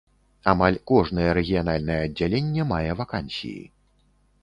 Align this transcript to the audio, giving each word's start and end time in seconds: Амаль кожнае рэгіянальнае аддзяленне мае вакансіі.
Амаль 0.53 0.79
кожнае 0.91 1.27
рэгіянальнае 1.39 1.99
аддзяленне 2.07 2.69
мае 2.75 2.91
вакансіі. 3.03 3.63